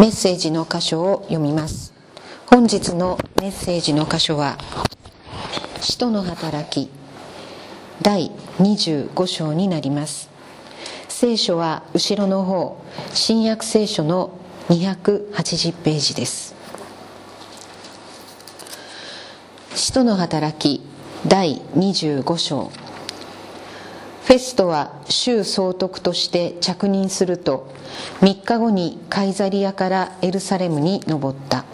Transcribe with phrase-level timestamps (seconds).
[0.00, 1.92] メッセージの箇所を読みます。
[2.46, 4.56] 本日のメッセージの箇所は
[5.82, 6.90] 「使徒の働き」
[8.00, 10.30] 第25章になります。
[11.10, 12.78] 聖書は後ろの方
[13.12, 14.30] 新約聖書の
[14.70, 16.54] 280ページです。
[19.74, 20.80] 使徒の働き
[21.26, 22.70] 第25章。
[24.30, 27.66] フェストは州総督として着任すると
[28.20, 31.64] 3日後にカイザリアからエルサレムに登った。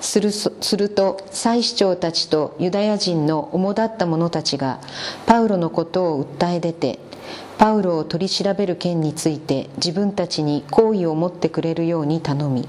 [0.00, 4.80] するすると祭司長たちとユダヤ人の主だった者たちが
[5.24, 6.98] パウロのことを訴え出て
[7.58, 12.68] パウロを取り調べる件について自分たちに好意を持ってくれるように頼み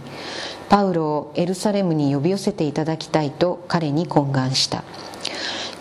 [0.69, 4.83] パウロをエルサレムに呼び寄せていただきたいと彼に懇願した。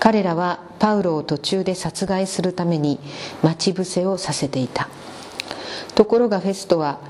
[0.00, 2.98] 彼らはパウロを途中で殺害するために
[3.42, 4.88] 待ち伏せをさせていた。
[5.94, 7.00] ところがフェストは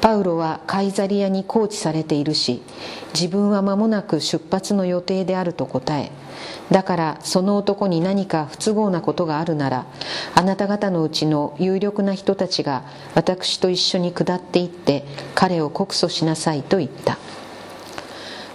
[0.00, 2.62] パウロはカイザリアに拘置されているし
[3.14, 6.12] 自分は間もなく出発の予定であると答え
[6.70, 9.86] だからその男に何か不都合なことがあるなら
[10.34, 17.18] あなた方のうちの有力な人たちが私と一緒に下っていって彼を告訴しなさいと言った。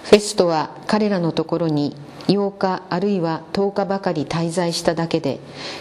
[0.04, 1.96] フェストは彼らのところに
[2.28, 5.40] 8日あるいは10日ばかり滞在しただけで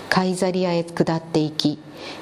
[0.08, 1.78] カイザリアへ下っていき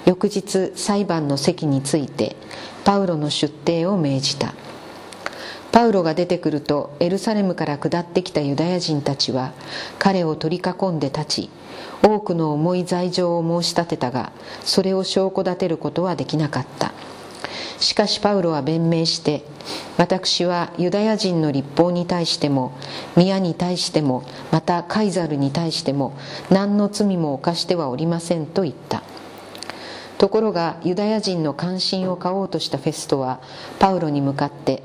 [0.06, 2.36] 翌日裁判の席について
[2.84, 4.54] パウロの出廷を命じた。
[5.72, 9.52] パウロが出てくるとエルサレムから下ってきたユダヤ人たちは
[10.00, 11.50] 彼を取り囲んで立ち
[12.02, 14.32] 多くの重い罪状を申し立てたが
[14.64, 16.92] それを証拠立てることはできなかった。
[17.80, 19.42] しかしパウロは弁明して
[19.96, 22.72] 私はユダヤ人の立法に対しても
[23.16, 26.16] 宮に対してもまたカイザルに対しても
[26.50, 29.02] 何の罪も犯してはおりませんと言った。
[30.18, 33.40] ところがユダヤ人の関心を買おうとしたフェストは
[33.78, 34.82] パウロに向かって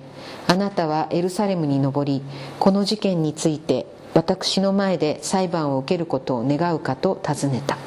[0.47, 2.21] あなたはエルサレムに登り
[2.57, 7.77] この事件について私の前で裁判を受けることを願うかと尋ねた。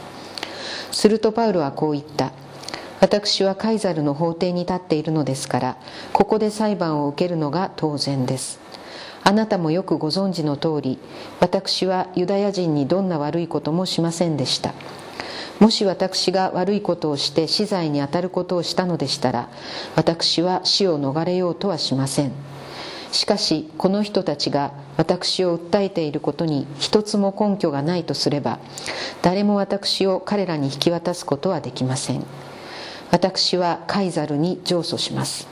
[0.93, 2.33] するとパウロはこう言った。
[3.01, 5.77] 私はカイザルの法廷に立っているのですから
[6.13, 8.61] ここで裁判を受けるのが当然です。
[9.25, 10.99] あなたもよくご存知の通り
[11.41, 14.75] 私はユダヤ人にどんな悪いこともしませんでした。
[15.61, 19.49] もし私が悪いことをして死罪に当たることをしたのでしたら
[19.97, 22.33] 私は死を逃れようとはしません。
[23.13, 28.59] しかしこの人たちが私を訴えていることに一つも根拠がないとすれば
[29.23, 32.25] 誰も私を彼らに引き渡すことはできません。
[33.11, 35.47] 私はカイザルに上訴します。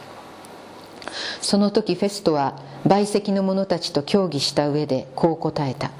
[1.40, 5.90] その時フェストは陪席の者たちと協議した上でこう答えた。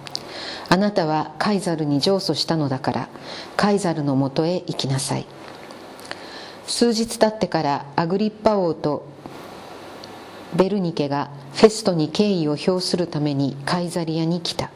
[0.69, 3.09] あなたはカイザルに上訴したのだから
[3.56, 5.27] カイザルのもとへ行きなさい。
[6.67, 9.06] 数日経ってからアグリッパ王と
[10.55, 14.71] ベルニケがフェストに敬意を表するためにカイザリアに来た。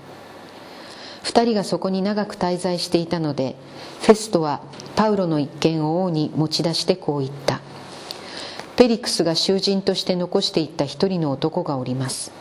[1.25, 3.57] 2人がそこに長く滞在していたので
[4.01, 4.61] フェストは
[4.97, 7.61] パウロの一件を王に持ち出してこう言った。
[8.77, 12.33] ペリクスが囚人として残していった一人の男がおります。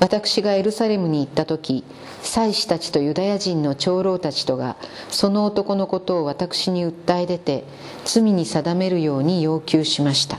[0.00, 1.84] 私がエルサレムに行った時
[2.22, 4.74] 祭司たちとユダヤ人の長老たちとが
[5.08, 7.62] その男のことを私に訴え出て
[8.04, 10.38] 罪に定めるように要求しました。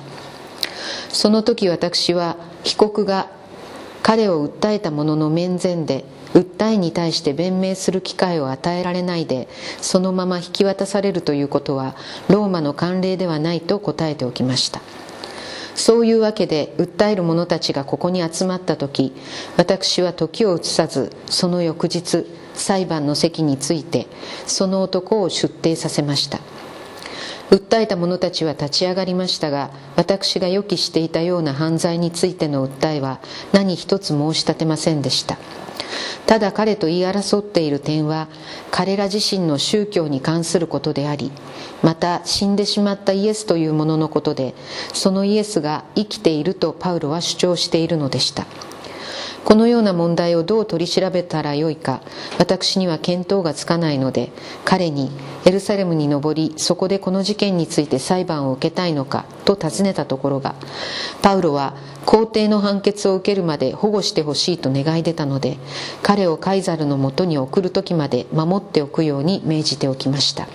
[1.08, 2.36] その時私は
[2.66, 3.30] 被告が
[4.02, 6.04] 彼を訴えた者の面前で
[6.34, 9.48] 訴えに対して弁明する機会を与えられないで
[9.82, 11.96] そのまま引き渡されるということは
[12.30, 14.82] ローマの慣例ではないと答えておきました。
[15.76, 19.12] そういうわけで訴える者たちがここに集まった時
[19.58, 24.06] 私は時を移さずその翌日裁判の席について
[24.46, 26.40] その男を出廷させました。
[27.50, 33.20] 訴えた者たちは立ち上がりましたが私が予期していたような犯罪についての訴えは
[33.52, 35.38] 何一つ申し立てませんでした。
[36.26, 38.28] ただ彼と言い争っている点は
[38.72, 41.32] 彼ら自身の宗教に関することであり
[41.82, 44.54] また死んでしまったイエスというもののことで
[44.94, 48.46] そのイエスが生きているとパウロは主張しているのでした。
[49.46, 52.02] このような問題をどう取り調べたらよいか
[52.40, 54.32] 私には見当がつかないので
[54.66, 55.12] 彼に
[55.46, 60.56] エルサレムに登りそこでこの事件について裁判を受けたいのかと尋ねたところが
[61.22, 61.76] パウロは
[62.06, 65.58] 皇帝の判決を受けるまで保護してほしいと願い出たので
[66.02, 70.48] 彼をカイザルのもとに送る時まで守っておくように命じておきました。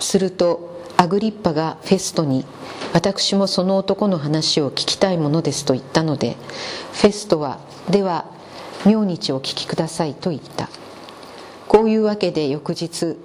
[0.00, 2.44] するとアグリッパがフェストに
[2.92, 6.36] 私もその男の話を聞きたいものですと言ったので
[6.92, 8.26] フェストはでは
[8.86, 10.68] 明日お聞きくださいと言った。
[11.66, 13.16] こういうわけで翌日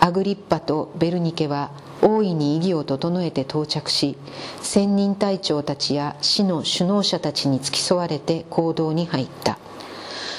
[0.00, 1.70] アグリッパとベルニケは
[2.02, 4.16] 大いに意義を整えて到着し
[4.60, 9.58] 千人隊長たちや市の首脳者たちに付き添われて行動に入った。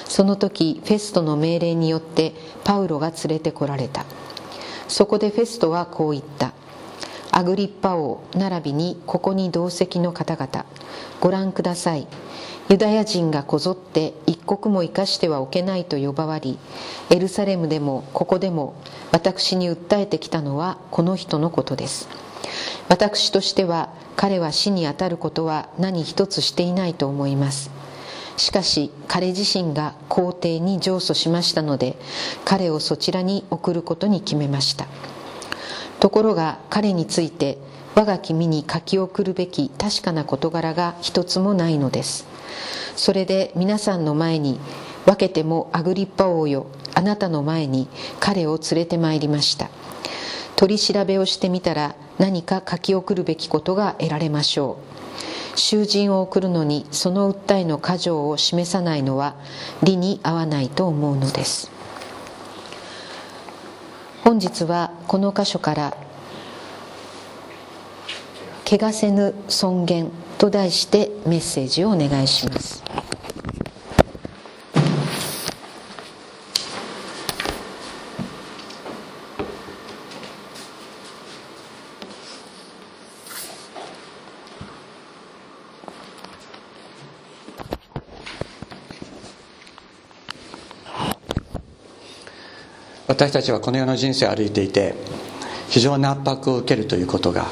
[0.05, 2.33] その時フェストの命令によって
[2.63, 4.05] パウロが連れてこられた。
[4.89, 6.53] そこでフェストはこう言った。
[7.35, 10.67] アグリッパ王並びにここに同席の方々。
[11.19, 12.07] ご覧ください。
[12.69, 16.59] ユダヤ人がこぞって一刻も生かしてはおけないと呼ばわり
[17.09, 18.75] エルサレムでもここでも
[19.11, 22.07] 私に訴えてきたのはこの人のことです。
[22.87, 27.71] 私としては彼は死に当たることは何一つしていないと思います。
[28.37, 31.97] しかし彼自身が皇帝に上訴しましたので
[32.45, 34.85] 彼をそちらに送ることに決めました。
[36.03, 37.57] ところが彼について
[37.95, 42.27] 我が君に書き送るべき確かな事柄が一つもないのです。
[42.97, 44.59] それで皆さんの前に
[45.05, 47.87] 分けてもアグリッパ王よあなたの前に
[48.19, 49.69] 彼を連れてまいりました。
[50.57, 54.79] 取り調べをしてみたら何か書き送るべきことが得られましょ
[55.55, 55.57] う。
[55.57, 59.35] 囚人を送るのにその訴えの箇条を示さないのは
[59.81, 61.72] 理に合わないと思うのです。
[64.23, 65.97] 本日はこの箇所から
[68.65, 72.81] 「汚せぬ尊厳」と題してメッセージをお願いします。
[93.07, 94.95] 私たちはこの世の人生を歩いていて
[95.69, 97.47] 非常に圧迫を受けるということが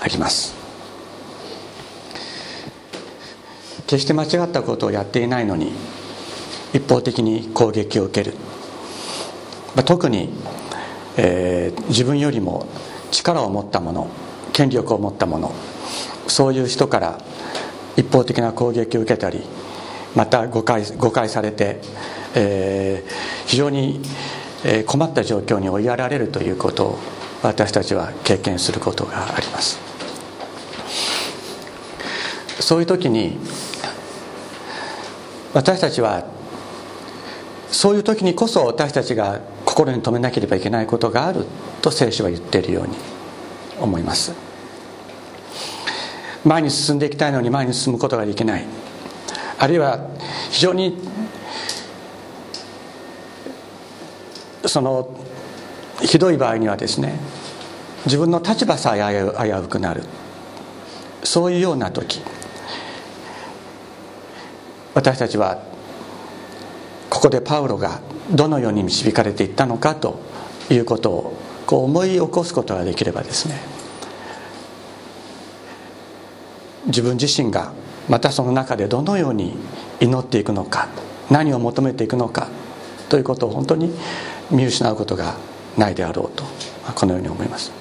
[0.00, 0.60] あります。
[3.90, 5.72] 決して間違ったことをやっていないのに
[6.72, 8.36] 一方的に攻撃を受ける、
[9.74, 10.32] まあ、特に、
[11.16, 12.68] えー、自分よりも
[13.10, 14.06] 力を持った者
[14.52, 15.52] 権力を持った者
[16.28, 17.20] そういう人から
[17.96, 19.42] 一方的な攻撃を受けたり
[20.14, 21.80] また誤解誤解されて、
[22.36, 24.00] えー、非常に
[24.86, 26.98] 困った状況に追いやられるということを
[27.42, 29.78] 私たちは経験することがあります。
[32.60, 33.38] そういう時に
[35.54, 36.24] 私たちは
[37.70, 41.46] そういう時にこそ私たちが心に留めなければいけないことがある
[41.80, 42.96] と聖書は言っているように
[43.80, 44.32] 思います。
[46.44, 48.64] 前に進んでいきたいのに前に進むことができない。
[49.58, 50.00] あるいは
[50.50, 51.09] 非常に
[54.70, 55.08] その
[56.00, 57.18] ひどい場合にはですね
[58.06, 60.04] 自分の立場さえ危うくなる。
[61.22, 62.22] そういうような時
[64.94, 65.62] 私たちは
[67.08, 68.00] ここでパウロが
[68.30, 70.18] どのように導かれていったのかと
[70.70, 71.36] いうことを
[71.66, 73.60] こう思い起こすことができればですね
[76.86, 77.72] 自分自身が
[78.08, 79.56] またその中でどのように
[80.00, 80.88] 祈っていくのか
[81.30, 82.48] 何を求めていくのか
[83.08, 83.92] ということを本当に
[84.50, 85.36] 見失うことが
[85.76, 86.44] ないであろうと
[86.94, 87.72] このように思います。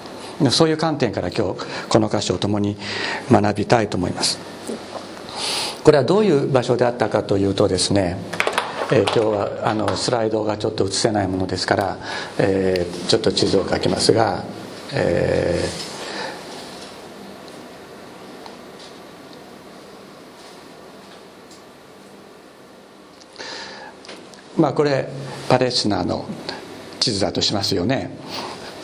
[0.51, 2.77] そういう観点から今日この箇所を共に
[3.29, 4.39] 学びたいと思います。
[5.83, 8.17] これはどういう場所であったかというとですね、
[8.91, 11.97] えー、今日はあのスライドがちょっと映せないものですから、
[12.37, 14.43] えー、ちょっと地図を書きますが、
[14.93, 25.09] えー、まあこれ
[25.49, 26.25] パレスチナの
[26.99, 28.11] 地図だとしますよね。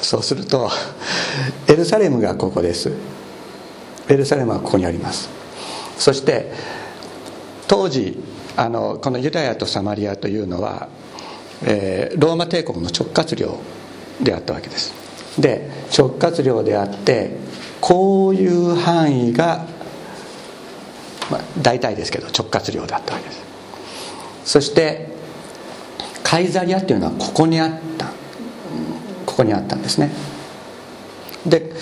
[0.02, 0.70] そうすると
[1.68, 2.92] エルサレムがここです。
[4.08, 5.30] エルサレムはここにあります。
[5.98, 6.52] そして
[7.68, 8.18] 当時
[8.56, 10.88] あのこのユダヤとサマリアというのは、
[11.64, 13.60] えー、ローマ帝国の直轄領
[14.22, 14.94] であったわけです。
[15.40, 17.38] で直轄領であって
[17.82, 19.66] こういう範囲が、
[21.30, 23.44] まあ、大体ですけど直轄領だったわけです。
[24.46, 25.10] そして
[26.24, 27.95] カイザリアっていうのはここにあった
[29.36, 30.12] ここにあったんですね。
[31.46, 31.74] で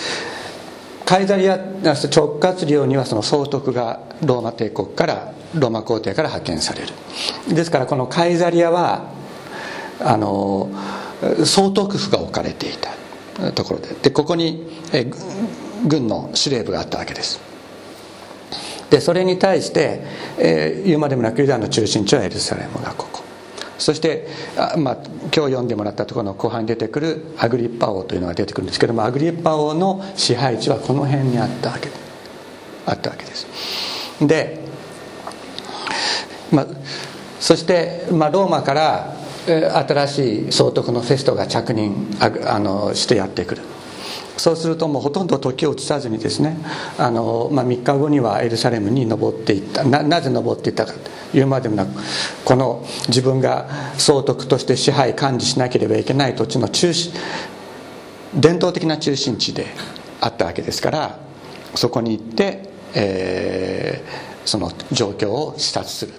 [1.05, 6.87] カイザリア直轄領にはその総督がローマ帝国からローマ皇帝から派遣される。
[7.55, 9.11] ですからこのカイザリアは
[9.99, 10.71] あの
[11.45, 13.89] 総督府が置かれていたところで。
[14.01, 15.05] でここにえ
[15.85, 17.39] 軍の司令部があったわけです。
[18.89, 20.01] でそれに対して、
[20.39, 23.22] えー、言うまでもなくユダの中心地はエルサレムがここ。
[23.83, 31.89] そしてあ、まあ、今日読んでもらったところの後半に出てくるアグリッパ王というのが出てくるんですけどもアグリッパ王の支配地はこの辺にあったわけ。
[32.85, 33.45] あったわけです。
[34.25, 34.59] で、
[36.51, 36.67] まあ、
[37.41, 43.61] そして、まあ、ローマから新しい総督のフェストが着任あのしてやってくる。
[44.37, 46.57] そうするともうほとんど時を移さずにですね
[46.97, 49.83] あの、まあ、3日後にはエルサレムに登っていった。
[49.83, 50.93] ななぜ登っていったか。
[51.33, 51.91] というまでもなく
[52.45, 57.11] この自分が総督として支配管理しなければいけない土地の中心
[58.35, 59.65] 伝統的な中心地で
[60.21, 61.19] あったわけですから
[61.73, 66.13] そこに行って、えー、その状況を視察する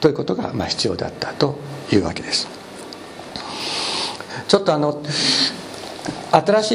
[0.00, 1.58] ということがまあ必要だったと
[1.92, 2.46] いうわけです。
[4.46, 5.02] ちょっとあの
[6.30, 6.72] 新し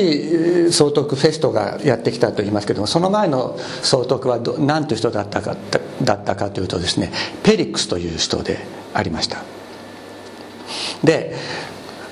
[0.68, 5.56] い総督フェストがやってきたと言いますけどもその前の総督は何という人だったか
[6.02, 7.12] だったかというとですね
[7.44, 8.60] ペリックスという人で
[8.94, 9.44] ありました。
[11.04, 11.36] で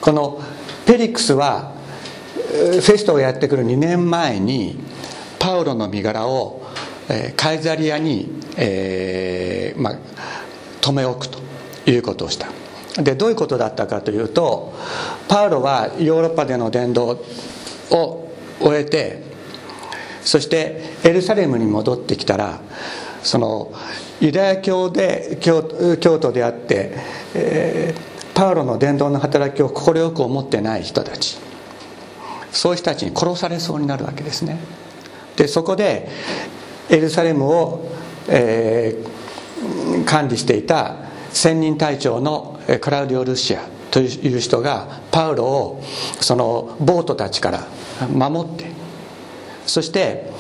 [0.02, 0.42] この
[0.86, 1.74] ペリックスは
[2.36, 4.78] フェストがやってくる2年前に
[5.40, 6.62] パウロの身柄を
[7.36, 9.98] カイザリアに、えーまあ、
[10.82, 11.40] 留め置くと
[11.90, 12.61] いうことをした。
[12.98, 14.74] でどういうことだったかというと
[15.28, 17.24] パウロはヨーロッパでの伝道
[17.92, 19.24] を終えて
[20.24, 22.60] そしてエルサレムに戻ってきたら
[23.24, 23.72] その
[24.20, 26.92] ユダヤ教で教教徒であって、
[27.34, 31.52] えー、パウロの伝道の働きを快く思ってない人たち。
[32.52, 34.60] そういう人たちに殺されそうになるわけですね。
[35.36, 36.10] でそこで
[36.90, 37.90] エルサレムを、
[38.28, 40.98] えー、管理していた
[41.32, 42.51] 専任隊長の
[42.82, 45.84] クラウディオ・ルシアという人がパウロを
[46.20, 47.68] そのボートたちから
[48.08, 48.72] 守って
[49.66, 50.32] そして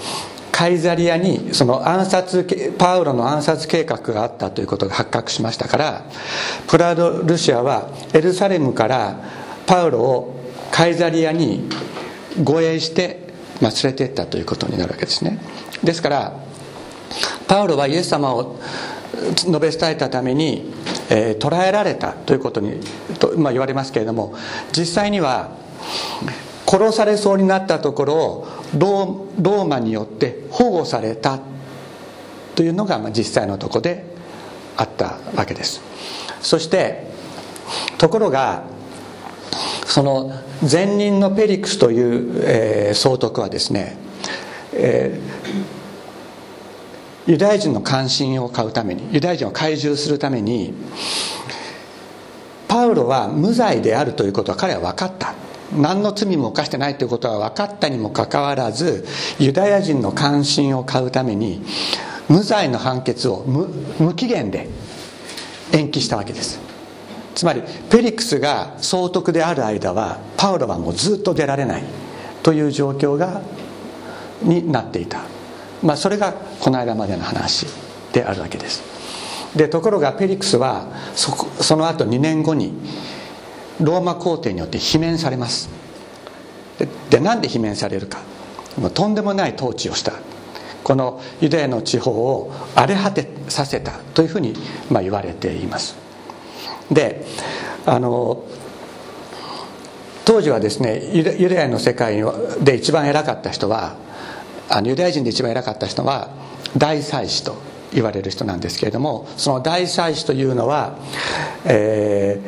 [0.51, 6.05] カイザリアにその暗殺パウロの暗殺計画があったということが発覚しましたから
[6.67, 9.19] クラド・ルシアはエルサレムから
[9.65, 11.69] パウロをカイザリアに
[12.43, 13.19] 護衛して、
[13.61, 15.39] ま、連れてったということになるわけですね。
[15.83, 16.33] ですから
[17.47, 18.59] パウロはイエス様を
[19.35, 20.73] 述べ伝えたために、
[21.13, 22.79] えー、捕らえられたということに
[23.19, 24.33] と、まあ、言われますけれども
[24.71, 25.51] 実際には
[26.65, 31.39] 殺されそうになったところをローマによって保護された
[32.55, 34.05] というのが、まあ、実際のとこで
[34.77, 35.81] あったわけです。
[36.39, 37.07] そして
[37.97, 38.63] ところが
[39.85, 40.31] その
[40.69, 43.97] 前任のペリクスという、えー、総督はですね、
[44.73, 45.80] えー、
[47.27, 50.73] ユダヤ人の関心を買うためにユダヤ人を懐柔するために
[52.67, 55.33] パウロは無罪であるということは彼は分かった。
[55.73, 59.05] 何の罪も犯してないということは分かったにもかかわらず
[59.39, 61.63] ユダヤ人の関心を買うために
[62.27, 64.67] 無罪の判決を無期限で
[65.71, 66.59] 延期したわけです。
[67.35, 71.83] つまりペリクスが総督である間はパウロはもうずっと出られない
[72.43, 73.41] という状況が
[74.41, 75.21] になっていた、
[75.83, 77.65] まあ、それがこの間までの話
[78.13, 78.83] であるわけです。
[79.55, 82.73] でところがペリクスはそその後2年後に
[83.81, 85.69] ローマ皇帝によって罷免されます。
[86.77, 88.19] ででなんで罷免されるか。
[88.93, 90.13] とんでもない統治をした。
[90.83, 94.53] このユダヤの地方を荒れ果てさせたというふうに
[94.89, 95.95] まあ言われています。
[96.89, 97.25] で
[97.85, 98.43] あの
[100.25, 102.23] 当時はですねユダヤの世界
[102.61, 103.95] で一番偉かった人は
[104.71, 106.29] あのユダヤ人で一番偉かった人は
[106.77, 107.55] 大祭司と
[107.93, 110.97] 言われる人なんですけれどもその大祭司というのは、
[111.65, 112.39] え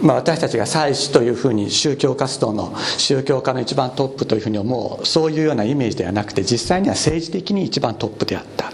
[0.00, 8.72] ーまあ、私たちが祭司というふうに宗教活動の宗教家の一番トップというふうに思うそういうようなイメージではなくて実際には政治的に一番トップであった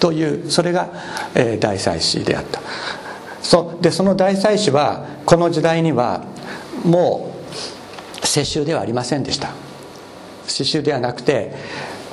[0.00, 0.90] というそれが、
[1.34, 2.60] えー、大祭司であった。
[3.42, 6.24] そでその大祭司はこの時代には
[6.84, 7.32] も
[8.22, 9.52] う世襲ではありませんでした。
[10.46, 11.54] 世襲ではなくて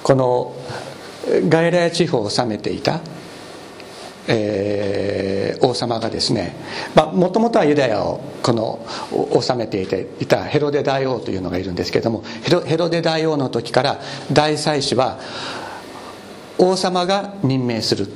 [0.06, 0.54] この
[1.50, 3.02] ガイラヤ地方を治めていた、
[4.28, 6.56] えー、王様がですね
[7.14, 8.86] もともとはユダヤをこの
[9.42, 12.24] 治めていたヘロデ大王というのがいるんですけれども
[12.68, 14.00] ヘロデ大王の時から
[14.32, 15.20] 大祭司は
[16.60, 18.08] 王様が任命する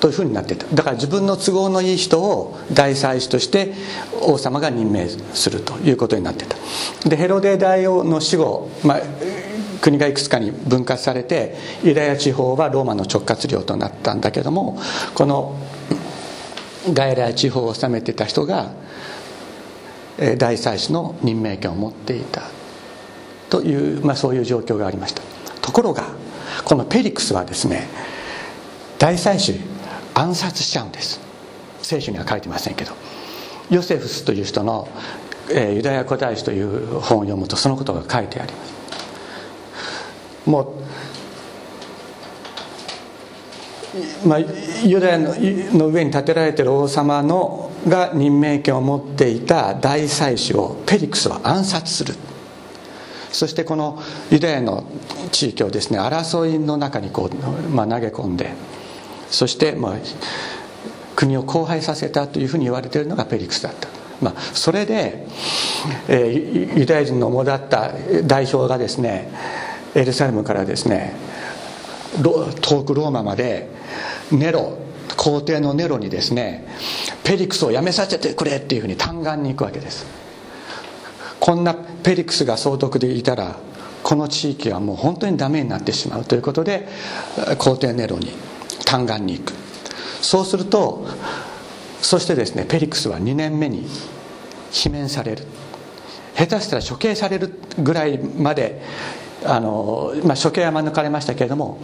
[0.00, 0.66] というふうになってた。
[0.66, 3.72] だから自分の都合のいい人を大祭司として
[4.20, 6.56] 王様が任命するということになってた。
[7.08, 9.00] でヘロデ大王の死後、まあ、
[9.80, 11.54] 国がいくつかに分割されて
[11.84, 14.78] ユダヤ地方はローマの直轄領となったんだけども
[15.14, 15.56] この
[16.92, 18.72] ガイラヤ地方を治めてた人が
[20.38, 22.42] 大祭司の任命権を持っていた。
[23.50, 25.22] という、まあ、そういう状況がありました。
[25.62, 26.04] ところが
[26.64, 27.88] このペリクスはですね
[28.98, 29.60] 大祭司
[30.14, 31.20] 暗殺しちゃうんです。
[31.82, 32.92] 聖書には書いてませんけど。
[33.70, 34.88] ヨセフスという人の
[35.52, 38.77] 「え、ユダヤ古代史」という本を読むとそのことが書いてあります。
[40.46, 40.74] も
[44.24, 44.38] う、まあ、
[44.84, 52.14] ユダヤの上に建てられている王様のが任命権を持っていた大祭司をペリクスは暗殺する。
[53.30, 54.84] そしてこのユダヤの
[55.30, 58.52] 地域をですね争いの中にこう、まあ、投げ込んで
[59.30, 59.96] そして、まあ、
[61.14, 63.88] 国を荒廃させたというふうに言われているのがペリクスだった。
[64.20, 65.26] まあ、それで、
[66.08, 67.92] えー、ユダヤ人の主だった
[68.24, 69.30] 代表がですね
[69.94, 71.14] エルサレムからですね
[72.60, 73.68] 遠くローマまで
[74.30, 74.78] ネロ
[75.16, 76.66] 皇帝のネロにですね
[77.24, 80.06] ペリクスをやめさせてくれっていうふうに嘆願に行くわけです。
[81.40, 83.56] こんなペリクスが総督でいたら
[84.02, 86.88] この地域はもう本当にダメになってしまうということで
[87.58, 88.32] 皇帝ネロに
[88.84, 89.52] 嘆願に行く。
[90.20, 91.06] そうすると
[92.00, 93.86] そしてですねペリクスは2年目に
[94.70, 95.44] 罷免される。
[96.36, 98.80] 下手したら処刑されるぐらいまで
[99.44, 101.78] あの、まあ、処刑は免れましたけれども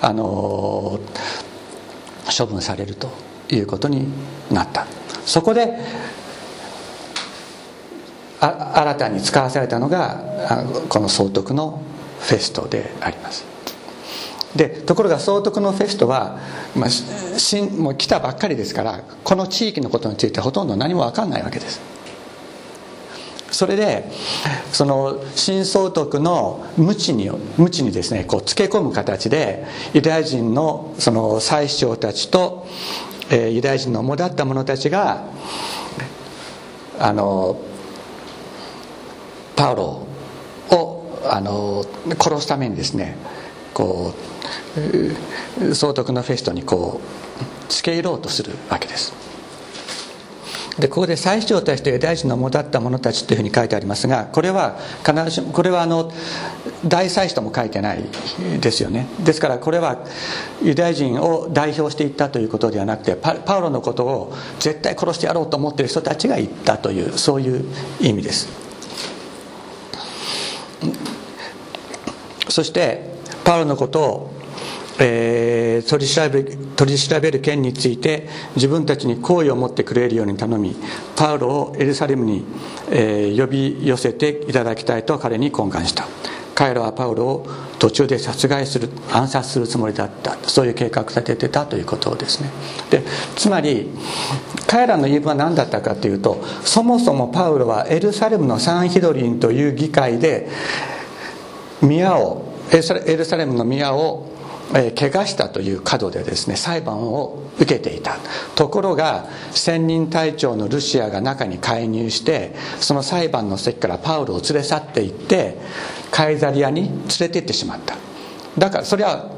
[0.00, 0.98] あの
[2.36, 3.10] 処分されると
[3.50, 4.08] いうことに
[4.50, 4.86] なった。
[5.24, 5.76] そこで
[8.40, 10.20] あ新たに使わされたのが
[10.88, 11.82] この総督の
[12.20, 13.44] フェストであります。
[14.54, 16.38] でところが総督のフェストは、
[16.74, 21.95] まあ、しもう来たばっかりですからこの地域のことについてほとんど何も分かんないわけです。
[23.56, 24.04] それで
[24.70, 32.66] その新総督の無知に無知にですねこうつけ込む形でユダヤ人のその宰相たちと、
[33.30, 35.24] えー、ユダヤ人の主だった者たちが
[36.98, 37.58] あの
[39.56, 40.06] パウロ
[40.72, 41.82] をあの
[42.20, 43.16] 殺すためにですね
[43.72, 44.12] こ
[45.58, 49.25] う総督のフェストにこう付け入ろうとするわけです。
[50.78, 56.12] でここで最長たちとユダヤ人の主だった者たちというふうに書いてありますがこれは必ずしもこれはあの
[56.86, 58.04] 大祭司とも書いてない
[58.60, 59.06] ですよね。
[59.24, 60.04] ですからこれは
[60.62, 67.64] ユダヤ人を代表していったということではなくてパウロのことを絶対殺してやろうと思っている人たちが言ったというそういう
[68.00, 68.48] 意味です。
[72.48, 74.35] そしてパウロのことを
[74.98, 80.74] えー、取り調べ取り調べる件について自分たちに好意を持ってくれるように頼み
[81.16, 82.44] パウロをエルサレムに、
[82.90, 86.06] えー、呼び寄せていただきたいと彼に懇願した。
[86.54, 87.46] 彼らはパウロを
[87.78, 90.38] 途中で殺害する暗殺するつもりだった。
[90.44, 92.50] そういう計画を立ててたということですね。
[92.88, 93.02] で
[93.36, 93.90] つまり
[94.66, 100.48] 彼らの言い分は何だったかというとそもそもパウロはエルサレムのサンヒドリンという議会で
[101.82, 102.42] 宮を
[102.72, 104.35] エルサレムの宮を
[104.74, 108.16] えー、怪我したという角でですね裁判を受けていた。
[108.54, 115.56] ところが専任隊長のルシアが中に介入してその裁判の席からパウロを連れ去っていって
[116.10, 117.96] カイザリアに連れて行ってしまった。
[118.58, 119.30] だからそれは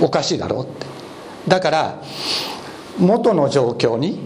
[0.00, 0.86] おかしいだろうって。
[1.48, 2.02] だから
[2.98, 4.20] 元の状況に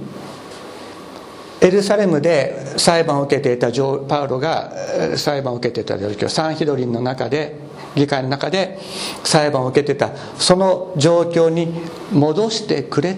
[1.61, 3.71] エルサレムで裁判を受けていた
[4.09, 4.73] パウロが
[5.17, 8.79] 裁判を受けていた状況サンヒドリンの中で議会の中で
[9.25, 11.73] 裁判を受けてたその状況に
[12.13, 13.17] 戻してくれ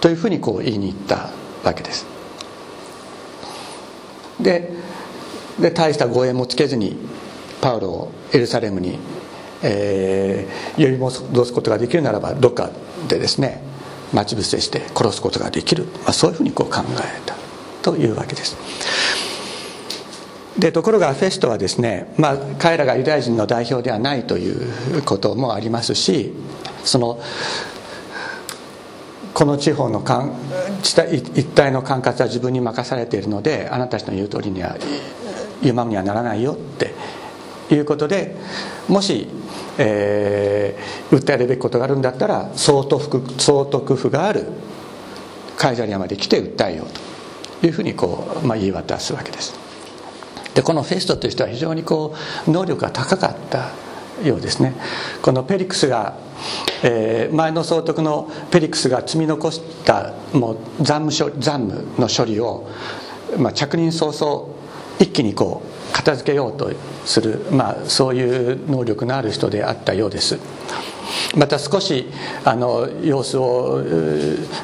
[0.00, 1.30] というふうにこう言いに行った
[1.64, 2.06] わけです。
[4.40, 4.70] で
[5.58, 6.96] で大した護衛もつけずに
[7.62, 8.98] パウロをエルサレムに、
[9.62, 12.70] えー、呼び戻すことができるならばどっか
[13.08, 13.62] でですね
[14.12, 17.34] 待ち伏せして殺すことができる、まあ、そういうふうにこう考えた
[17.82, 18.56] というわけです。
[20.58, 26.32] でところがフェストはですね、まあ、彼らがユダヤ人の代表ではないということもありますし
[26.84, 27.20] その
[29.34, 30.32] この地方のかん
[30.80, 34.76] 一帯の管轄は自分に任されているのであなたたちの言う通りには
[35.62, 36.94] 言うままにはならないよって
[37.74, 38.34] いうことで
[38.88, 39.28] もし、
[39.76, 44.46] えー、訴えるべきことがあるんだったら総督府総督府がある
[45.58, 49.65] カイザリアまで来て訴えようというふうにこう、まあ、言い渡すわけです。
[50.56, 52.14] でこのフェストという人は非常にこ
[52.48, 53.72] う能力が高かった
[54.26, 54.72] ようですね。
[55.20, 56.14] このペリクスが、
[56.82, 62.66] えー、前の総督のペリクスが積み残したもう残務残務の処理を、
[63.38, 64.48] まあ、着任早々
[64.98, 66.72] 一気にこう片付けようと
[67.04, 70.38] する、まあ、そういう能力のある人であったようです。
[71.36, 72.06] また少し
[72.46, 73.84] あの様子を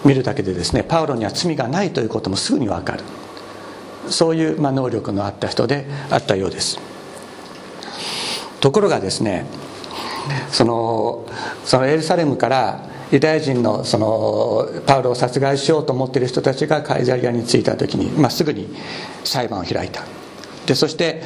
[0.07, 3.05] 見るだけでですねパウロには罪がないということもすぐに分かる。
[4.13, 6.79] そういう、ま、能力のあった人であったようです。
[8.61, 9.45] ところがですね
[10.51, 11.27] その
[11.65, 18.75] そのエルサレムからユダヤ人のそのパウロを殺害しようと思っている人たちがカイザリアに着いた時に、まあ、すぐに
[19.25, 20.03] 裁判を開いた。
[20.67, 21.23] でそして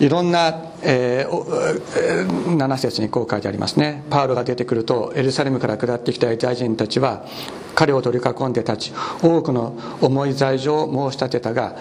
[0.00, 4.02] いろんな、えー、7節にこう書いてありますね。
[4.10, 7.26] パウロが出てくるとエルサレムから下ってきたユダヤ人たちは
[7.74, 11.76] 彼を取り囲んで立ち多くの重い罪状を申し立てたが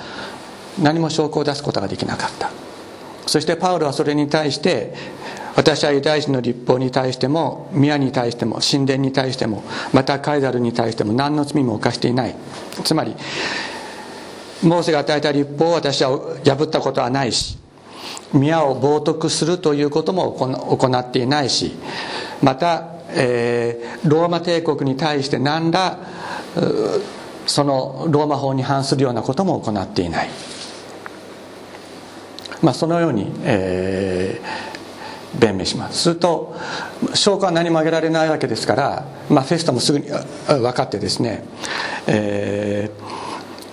[0.82, 2.52] 何も証拠を出すことができなかった。
[3.26, 4.94] そしてパウロはそれに対して
[5.56, 12.36] 私はユダヤ人の立法に対しても宮に対しても神殿に対してもまたカイザルに対しても何の罪も犯していない。
[12.84, 13.16] つまり
[14.62, 16.10] モーセが与えた立法を私は
[16.44, 17.58] 破ったことはないし
[18.34, 21.74] 宮を冒涜するということも行っていないし
[22.42, 26.00] また、えー、ローマ帝国に対して何ら
[27.46, 30.30] そのローマ法に反するようなことも行っていない、
[32.62, 36.02] まあ、そのように、えー、弁明します。
[36.04, 36.56] すると
[37.14, 40.08] 証拠は何も挙げられないわけですから、まあ、フェストもすぐに
[40.48, 41.44] 分かってですね、
[42.08, 42.90] え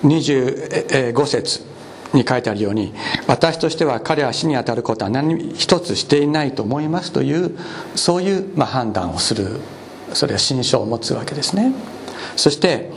[0.02, 1.69] ー、25節。
[2.12, 2.92] に書いてあるように
[3.26, 7.56] 私としては彼は死に当たることは何一つしていないと思いますという
[7.94, 9.60] そういう、まあ、判断をする
[10.12, 11.72] それは心証を持つわけですね。
[12.36, 12.90] そして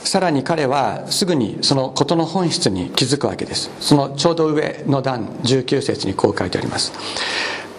[0.00, 3.70] さらに彼はすぐにその事の本質に気づくわけです。
[3.80, 6.92] そのちょうど上の段19節にこう書いてあります。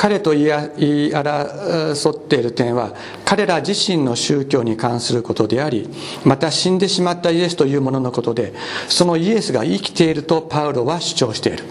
[0.01, 5.89] 彼と言い争っている点は彼ら自身の宗教に関することであり
[6.23, 8.53] また死んでしまったイエスというもののことで
[8.87, 11.65] そのイエスが生きているとパウロは主張している。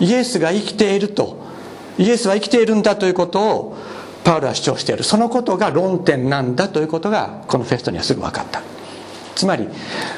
[0.00, 1.36] イエスが生きていると
[1.98, 3.76] イエスは生きているんだということを
[4.24, 5.04] パウロは主張している。
[5.04, 8.62] そのことが論点なんだということがこのフェストにはすぐ分かった。
[9.34, 9.68] つまり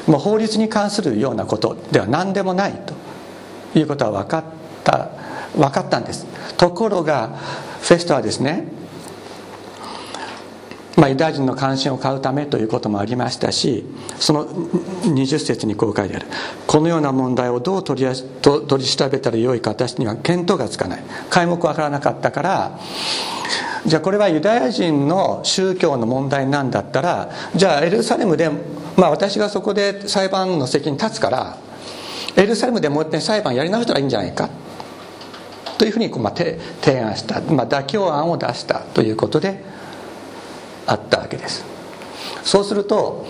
[0.07, 2.81] もう法律に関するようなことでは何でもない
[3.73, 4.43] ということは分かっ
[4.85, 5.18] た。
[5.55, 6.25] 分かったんです。
[6.57, 7.29] ところが
[7.81, 8.79] フェストはですね
[10.97, 13.85] まあ、ユダヤ人の関心を買うためということもありましたし
[14.19, 16.25] その20節にこう書いてある。
[16.67, 21.03] このような問題をどう取り取り調べたらよいか私には見当がつかない。
[21.29, 22.79] 皆目わからなかったから
[23.85, 28.51] じゃあこれはユダヤ人の宗教の問題なんだったらじゃあエルサレムで
[28.97, 31.57] まあ、私がそこで裁判の席に立つから
[32.35, 34.49] エルサレムでもう一遍裁判やり直したらいいんじゃないか。
[35.79, 39.63] というふうにこうまあ提案した、まあ、妥協案を出したということで
[40.85, 41.63] あったわけです。
[42.43, 43.25] そうすると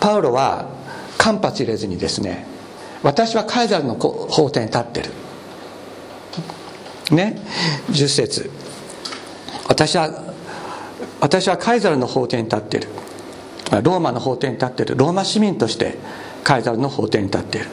[0.00, 0.68] パウロは
[1.16, 2.44] 間髪入れずにですね
[3.04, 5.10] 私はカイザルの法廷に立ってる。
[7.14, 7.40] ね
[7.90, 8.50] 10節。
[9.68, 10.34] 私は
[11.20, 12.88] 私はカイザルの法廷に立っている。
[13.70, 14.96] ローマの法廷に立っている。
[14.96, 15.98] ローマ市民として
[16.42, 17.68] カイザルの法廷に立っている。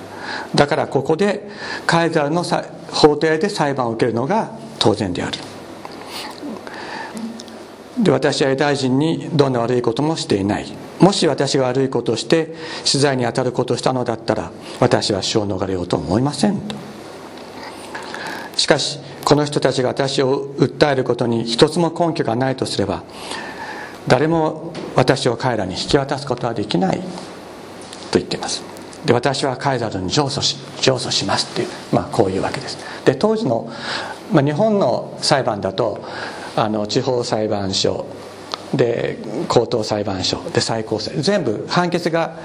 [0.54, 1.50] だからここで
[1.88, 2.44] カイザルの
[2.91, 5.38] 法廷で裁判を受けるのが当然である。
[7.99, 10.65] で私はユダヤ人にどんな悪いこともしていない。
[10.99, 12.54] もし私が悪いことをして
[12.89, 16.75] 取材に当たることをしたのだったら私は死を逃れようと思いませんと。
[18.56, 23.04] しかしこの人たちが私を訴えることに一つも根拠がないとすれば
[24.08, 26.99] 誰も私を彼らに引き渡すことはできない
[28.12, 28.79] と言っています。
[29.06, 32.78] で私はカイザルに上訴し上訴しますっていう、まあ、こういうわけです。
[33.06, 33.72] で当時の、
[34.32, 36.04] まあ、日本の裁判だと
[36.56, 38.06] あの地方裁判所
[38.74, 42.36] で高等裁判所で最高裁全部判決が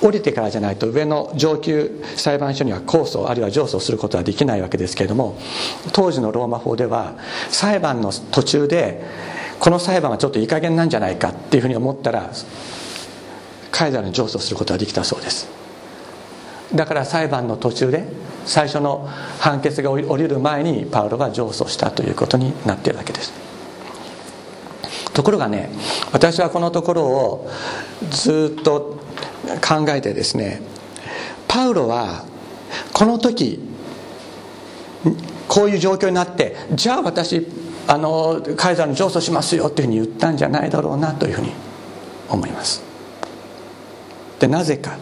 [0.00, 5.36] 降りてからじゃないと上の上級裁判所には控訴あるいは上訴することはできないわけですけれども
[5.92, 7.14] 当時のローマ法では
[7.48, 9.04] 裁判の途中で
[9.58, 12.30] この裁判はちょっといい加減なんじゃないかっていうふうに思ったら
[13.72, 15.48] カイザルに上訴することができたそうです。
[16.74, 18.04] だから裁判の途中で
[18.44, 23.32] 最初の判決が降りる前にパウロは上訴したということになっているわけです。
[25.12, 25.70] ところがね
[26.12, 27.50] 私はこのところを
[28.10, 29.00] ずっと
[29.66, 30.60] 考えてですね
[31.48, 32.24] パウロは
[32.92, 33.60] この時
[35.48, 37.46] こういう状況になってじゃあ私
[37.88, 41.52] あのカイザーに上訴しますよっていうふうに言ったんじゃないだろうなというふうに
[42.28, 42.82] 思います。
[44.38, 44.98] でなぜか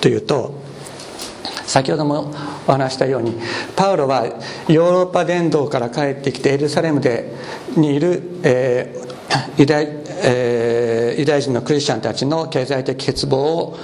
[0.00, 0.61] というと
[1.72, 2.30] 先ほども
[2.68, 3.34] お話したように
[3.74, 4.26] パウロは
[4.68, 7.32] ヨーロッパ伝道から帰ってきてエルサレムで
[7.74, 9.12] にいる、えー
[9.56, 13.78] ユダえー、ユダヤ人のクリスチャンたちの経済的欠乏を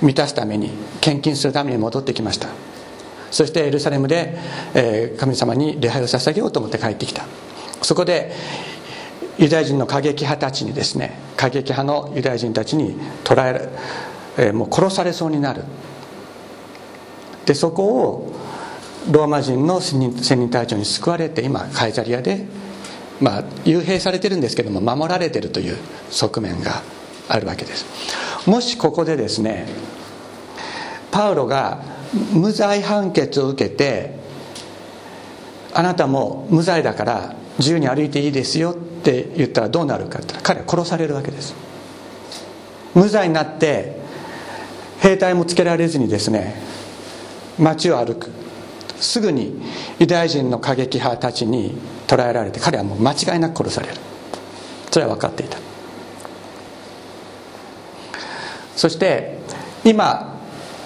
[0.00, 0.70] 満たすために
[1.00, 2.48] 献金するために戻ってきました。
[3.32, 4.38] そしてエルサレムで、
[4.72, 7.24] えー、神様に礼拝を捧げようと思って帰ってきた。
[7.82, 8.30] そこで
[9.38, 13.68] ユダヤ人の過激派たちにですね過激派のユダヤ人たちに捕らえる、
[14.38, 15.64] えー、もう殺されそうになる。
[17.46, 18.32] でそこを
[19.10, 22.46] ローマ人の千人隊長に救われて今カイザリアで、
[23.20, 25.76] まあ、幽閉されてるんですけども守られてるという
[26.10, 26.82] 側面が
[27.28, 27.86] あるわけです。
[28.48, 29.66] もしここでですね
[31.10, 31.82] パウロが
[32.32, 34.14] 無罪判決を受けて
[35.72, 41.54] あなたも無罪だから自由に歩いていいですよって言ったらどうなるかって彼は殺されるわけです。
[42.94, 43.96] 無罪になって
[45.00, 46.56] 兵隊もつけられずにですね
[47.58, 48.30] 街を歩く。
[48.96, 49.60] すぐに
[49.98, 53.94] ユダヤ人の過激派たちに捕らえられて彼はもう間違いなく殺される。
[54.90, 55.58] それは分かっていた。
[58.76, 59.38] そして
[59.84, 60.38] 今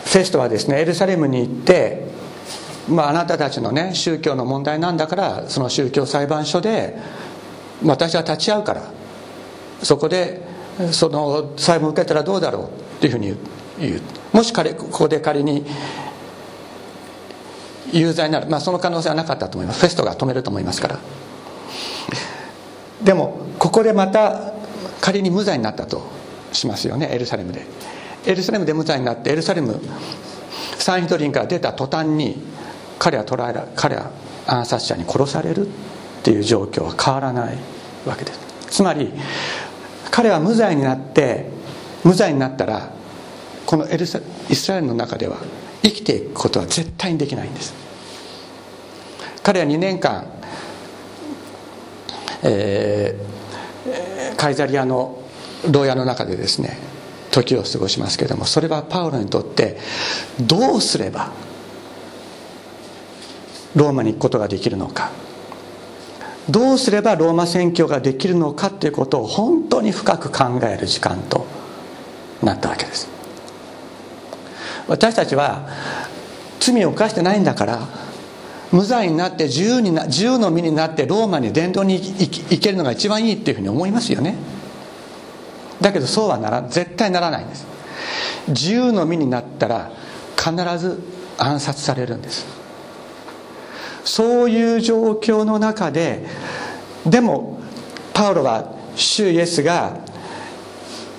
[0.05, 2.09] フェストはですねエルサレムに行って
[2.89, 6.97] まあ、あなたたちのね宗教の問題なんだからその宗教裁判所で
[7.85, 8.83] 私は立ち会うから
[9.83, 10.43] そこで
[10.91, 13.37] その裁判を受けたらどうだろうっていうふうに
[13.79, 14.01] 言う。
[14.33, 15.65] もし彼ここで仮に
[17.93, 19.81] 有罪になる、まあ、その可能性はなかったと思います。
[19.81, 20.99] フェストが止めると思いますから。
[23.03, 24.53] でもここでまた
[25.01, 26.03] 仮に無罪になったと
[26.53, 27.09] しますよね。
[27.13, 27.65] エルサレムで。
[28.27, 29.81] エルサレムで無罪になってエルサレム
[30.79, 32.43] サンヒドリンから出た途端に
[32.99, 34.11] 彼は捕らえら彼は
[34.47, 35.71] 暗殺者に殺されるっ
[36.23, 37.59] ていう状況は変わらない
[38.07, 38.41] わけです。
[38.71, 39.13] つまり
[40.11, 41.51] 彼は無罪になって
[42.05, 42.91] 無罪になったら
[43.67, 45.37] このエルサイスラエルの中では
[45.83, 47.75] 生きていくことは絶対にできないんです。
[49.43, 50.27] 彼は2年間、
[52.43, 55.23] えー、カイザリアの
[55.71, 56.79] 牢屋の中でですね
[57.31, 59.79] 時を過ごしますけれどもそれはパウロにとって
[60.41, 61.33] どうすれば
[63.75, 65.11] ローマに行くことができるのか。
[66.51, 71.47] どうすればローマ宣教ができるのかということを本当に深く考える時間と
[72.43, 72.78] なったわけです。
[74.89, 75.69] 私たちは
[76.59, 77.89] 罪を犯してないんだから
[78.73, 84.35] 無罪になって自由にな自由の身になってローマに伝道に行けるのが一番いいっていうふうに思いますよね。
[85.81, 87.67] だけどそうはなら絶対ならないんです。
[88.49, 89.91] 自由の身になったら
[90.37, 91.01] 必ず
[91.39, 92.47] 暗殺されるんです。
[94.05, 96.27] そういう状況の中で
[97.07, 97.61] でも
[98.13, 99.99] パウロは主イエスが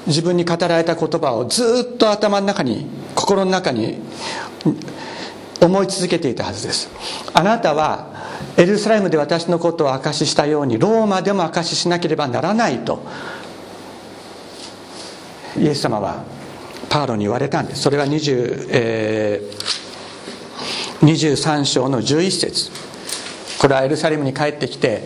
[0.06, 4.00] 自分に語られた言葉をずっと頭の中に心の中に
[5.62, 6.90] 思い続けていたはずです。
[7.34, 8.08] あなたは
[8.56, 13.04] エルサレムで私のことを証ししたようにローマでも証ししなければならないと
[15.58, 16.24] イエス様は
[16.90, 17.82] パウロに言われたんです。
[17.82, 22.72] それは20、えー、23章の11節。
[23.60, 25.04] これはエルサレムに帰ってきて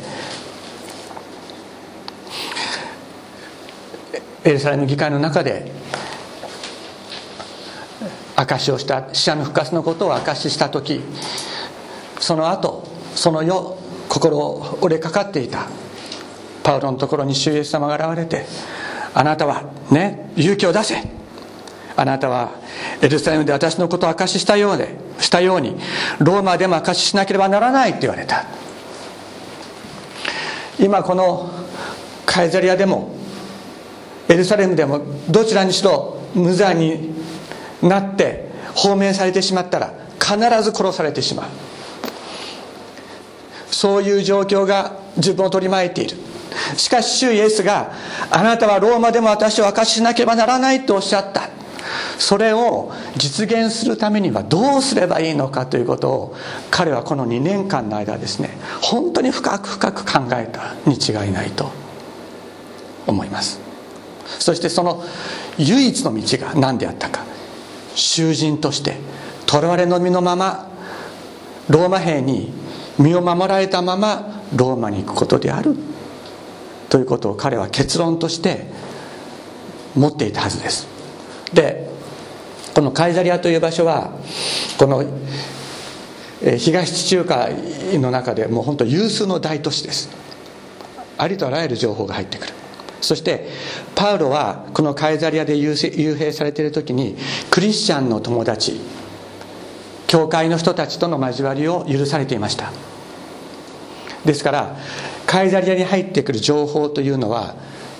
[4.43, 5.71] エルサレム議会の中で
[8.43, 11.01] 証しをした死者の復活のことを証しした時
[12.19, 13.75] その後その夜
[14.09, 14.37] 心
[14.81, 15.67] 折れかかっていた
[16.63, 18.45] パウロのところに主イエス様が現れて
[19.13, 21.23] あなたはね勇気を出せ。
[21.95, 22.49] あなたは
[23.03, 25.75] エルサレムで私のことを証ししたようでしたように
[26.17, 28.45] ローマでも証ししなければならないって言われた。
[30.79, 31.51] 今この
[32.25, 33.15] カイザリアでも
[34.27, 37.13] エルサレムでもどちらにしろ無罪に
[37.87, 41.45] なって放免されてしまったら必ず殺されてしまう。
[43.69, 46.17] そういう状況が自分を取り巻いている。
[46.77, 47.91] しかし主イエスが
[48.29, 51.49] あなたはローマでも私を証ししなければならないとおっしゃった。
[52.17, 56.35] それを実現するためにはどうすればいいのかということを
[56.71, 60.75] 彼はこの2年間の間ですね本当に深く深く考えた。
[60.89, 61.71] に違いないと
[63.07, 63.59] 思います。
[64.39, 65.03] そしてその
[65.57, 67.32] 唯一の道が何であったか。
[67.95, 68.97] 囚人として
[69.47, 70.69] 囚われの身のまま
[71.69, 72.51] ローマ兵に
[72.99, 75.75] 身を守られたままローマに行くことである。
[76.89, 78.67] ということを彼は結論として
[79.95, 80.87] 持っていたはずです。
[81.53, 81.89] で
[82.75, 84.11] このカイザリアという場所は
[84.77, 85.03] この
[86.57, 90.09] 東地中海の中でもう本当有数の大都市です。
[91.17, 92.53] ありとあらゆる情報が入ってくる。
[93.03, 93.47] そして
[93.95, 95.75] パウロはこのカイザリアで幽
[96.15, 97.15] 閉されている時に
[97.51, 98.79] クリスチャンの友達
[100.07, 102.71] 教会の人たちとの交わりを許されていました。
[104.25, 104.77] ですから
[105.25, 107.55] カイザリアに入ってくる情報というのは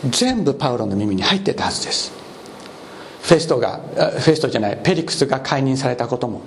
[0.10, 2.12] 全部パウロの耳に入ってたはずです。
[3.24, 6.42] フェストがフェストじゃないペリクスが解任されたことも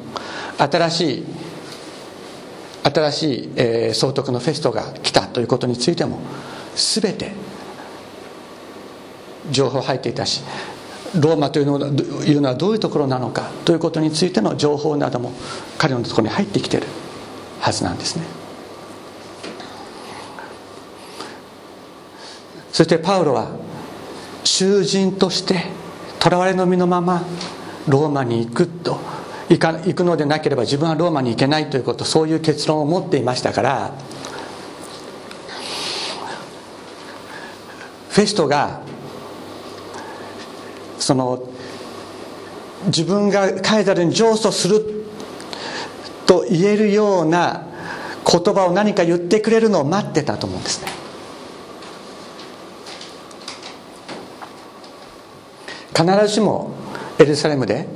[0.59, 1.25] 新しい
[2.85, 6.21] 新しい、えー、総督のフェストが来たということについても
[6.75, 7.33] 全て
[9.51, 10.43] 情報入っていたし
[11.15, 11.75] ローマというの
[12.49, 15.33] はどういうところなのかということについての情報なども
[15.79, 16.87] 彼のところに入ってきてる
[17.61, 18.25] はずなんですね。
[22.73, 23.53] そしてパウロは
[24.45, 25.65] 囚人として
[26.23, 27.23] 囚われの身のまま
[27.89, 28.99] ローマに行くと。
[29.49, 33.93] 行か行くのでなければ自分はローマに行けないということそういう結論を持っていましたから
[38.11, 38.81] フェストが
[40.99, 41.49] その
[42.87, 45.05] 自分がカエサルに上訴する
[46.27, 47.67] と言えるような
[48.31, 51.07] 言葉を何か言ってくれるのを待ってたと思うんですね。
[55.97, 56.75] 必ずしも
[57.19, 57.89] エルサレムで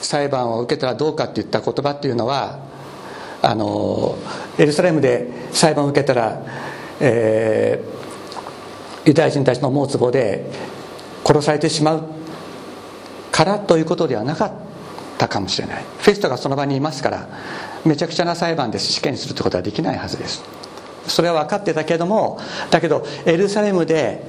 [0.00, 2.60] 裁判を受けたらどうかって言った言葉っていうのは
[3.42, 4.16] あの
[4.58, 6.42] エルサレムで裁判を受けたら、
[7.00, 10.48] えー、ユダヤ人たちの思うつぼで
[11.26, 12.02] 殺されてしまう
[13.32, 14.52] からということではなかっ
[15.18, 15.84] たかもしれない。
[15.98, 17.28] フェストがその場にいますから
[17.84, 20.42] めちゃくちゃな裁判で死刑にするってことはできないはずです。
[21.08, 22.38] それは分かってたけども
[22.70, 24.24] だけどエルサレムで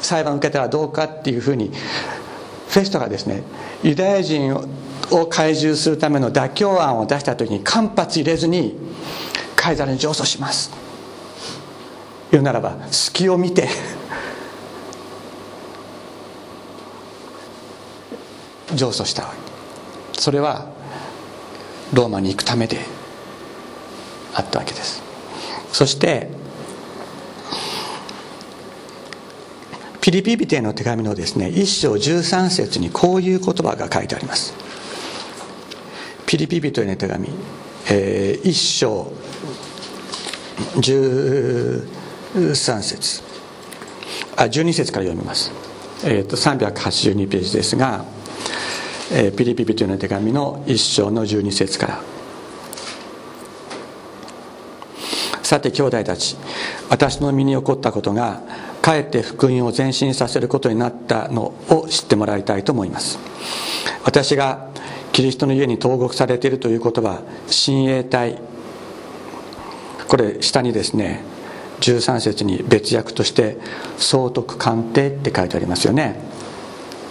[0.00, 1.70] 裁判を受けたらどうかっていうふうに
[2.68, 3.42] フェストがですね
[3.82, 4.64] ユダヤ人を
[5.10, 8.76] 懐柔するための妥協案を出した時に間髪入れずに
[9.56, 10.70] カイザルに上訴します。
[12.30, 13.68] 言うならば隙を見て
[18.74, 19.28] 上訴した。
[20.18, 20.66] それは
[21.92, 22.78] ローマに行くためで
[24.34, 25.02] あったわけです。
[25.72, 26.30] そして
[30.00, 34.54] ピリピリテの手紙のですね1章13節にこういう言葉が書いてあります。
[36.26, 37.28] ピリピリテの手紙、
[37.90, 39.12] えー、1章
[40.76, 43.32] 13節。
[44.36, 45.50] あ12節から読みます、
[46.04, 48.04] えーと、と382ページですが
[49.14, 52.00] え、ピリピリというの手紙の一章の12節から。
[55.42, 56.38] さて兄弟たち
[56.88, 58.40] 私の身に起こったことが
[58.80, 63.18] かえって福音を前進させることになったのを知ってもらいたいと思います。
[64.02, 64.70] 私が
[65.12, 68.38] キリストの家に投獄されているということは親衛隊
[70.08, 71.22] これ下にですね
[71.80, 73.58] 13節に別訳として
[73.98, 76.31] 総督官邸って書いてありますよね。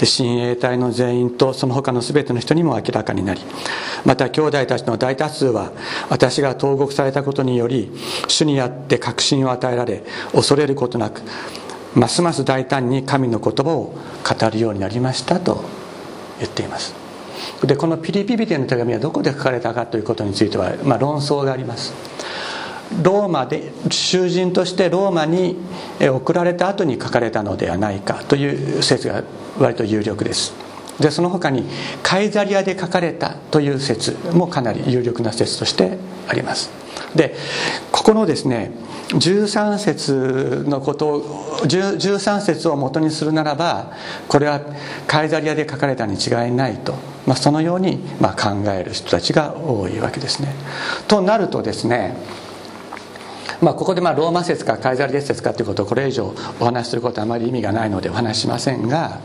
[0.02, 3.42] で親衛隊の全員とその他の全ての人にも明らかになり
[4.04, 5.72] また兄弟たちの大多数は
[6.10, 7.92] 私が投獄されたことにより
[8.28, 11.22] 主にあって確信を与えられ恐れることなく
[11.94, 15.64] ますます大胆に神の言葉を語るようになりましたと
[16.40, 16.96] 言っています。
[17.64, 21.94] でこのピリピリテの手紙はどこで書かれたかということについては、まあ、論争があります。
[23.04, 25.58] ローマで囚人としてローマに
[26.00, 29.24] 送られた後に書かれたのではないかという説が
[29.62, 30.54] 割と有力です。
[31.00, 31.66] でその他に
[32.04, 35.98] カイザリアで書かれたという説もかなり有力な説として
[36.28, 36.70] あります。
[37.16, 37.36] で
[37.92, 38.72] ここのですね
[39.10, 41.22] 13節のことを
[41.64, 43.92] 13節を元にするならば
[44.28, 44.62] これは
[45.08, 46.94] カイザリアで書かれたに違いないと、
[47.26, 50.54] まあ、そのようにま考える人たちが多いわけですね。
[51.08, 52.16] となるとですね
[53.60, 59.20] まあ、ここでまあローマ説かカイザリア説かということをこれ以上お話しすることはあまり意味がないのでお話しませんが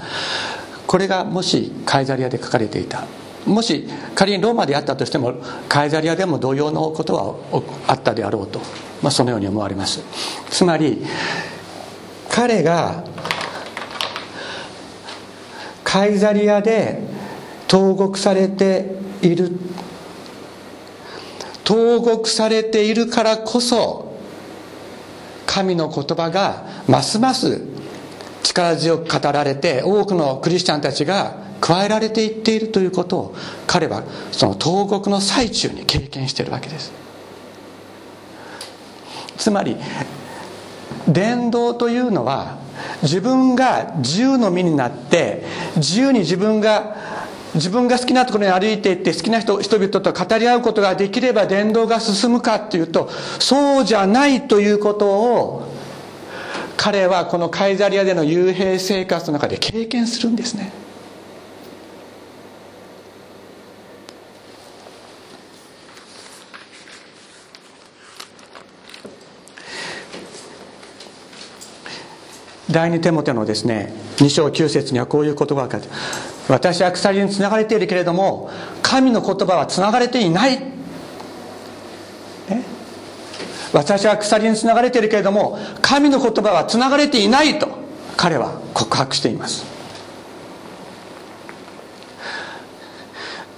[0.86, 3.04] これがもしカイザリアで書かれていた。
[3.46, 5.34] もし仮にローマであったとしても
[5.68, 8.58] カイザリアでも同様のことはあったであろうと、
[9.02, 10.02] まあ、そのように思われます。
[10.50, 11.04] つまり
[12.28, 13.04] 彼が
[15.84, 17.00] カイザリアで
[17.68, 19.52] 投獄されている
[21.62, 24.05] 投獄されているからこそ
[25.46, 27.62] 神の言葉がますます
[28.42, 33.34] 力強く語られて多くのクリスチャンたちが加えられていっているということを
[33.66, 36.92] 彼はその投獄の最中に経験しているわけです。
[39.36, 39.76] つまり
[41.08, 42.58] 伝道というのは
[43.02, 45.44] 自分が自由の身になって
[45.76, 46.96] 自由に自分が
[47.56, 55.76] 自分が好きなところに歩いていって好きな人人々と語り合うことができれば伝道が進むかっていうとそうじゃないということを
[56.76, 60.85] 彼はこのカイザリアでの幽閉生活の中で経験するんですね。
[72.76, 75.80] 第二手モテのですね2章9節にはこういう言葉が
[76.46, 78.50] 私は鎖につながれているけれども
[78.82, 80.66] 神の言葉はつながれていない、ね、
[83.72, 87.66] 私は鎖につながれているけれども神の言葉はつながれていないと
[88.14, 89.64] 彼は告白しています。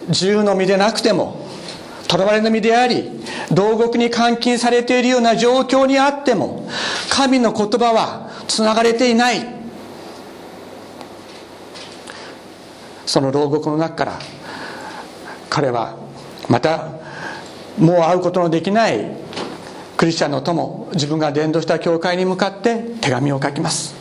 [0.07, 1.45] 自由の身でなくても
[2.09, 3.11] 囚われの身であり
[3.53, 6.69] 牢獄に監禁されているような状況にあっても
[7.11, 9.47] 神の言葉はつながれていない。
[13.07, 14.19] その牢獄の中から
[15.49, 15.97] 彼は
[16.49, 16.91] また
[17.79, 19.17] もう会うことのできない
[19.97, 23.95] クリスチャンの友自分が伝道した教会に向かって手紙を書きます。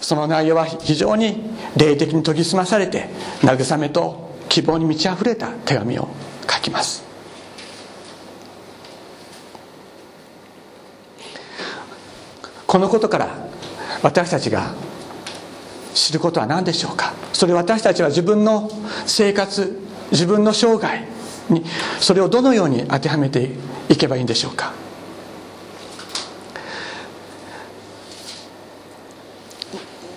[0.00, 3.08] その内容は非常に霊的に研ぎ澄まされて
[3.40, 6.08] 慰めと希望に満ち溢れた手紙を
[6.50, 7.11] 書きます。
[12.72, 13.28] このことから
[14.02, 14.72] 私たちが
[15.92, 17.12] 知ることは何でしょうか？
[17.34, 18.70] それ私たちは自分の
[19.04, 19.78] 生活
[20.10, 21.06] 自分の生涯
[21.50, 21.66] に
[22.00, 23.50] それをどのように当てはめて
[23.90, 24.72] いけばいいんでしょうか？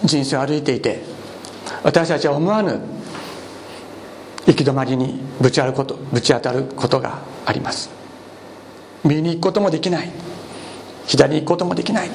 [0.05, 1.01] 人生を歩いていて
[1.83, 2.79] 私たちは思わぬ
[4.47, 7.89] 行き止まりにぶち当たることぶち当たることがあります。
[9.03, 10.09] 右に行くこともできない。
[11.05, 12.09] 左に行くこともできない。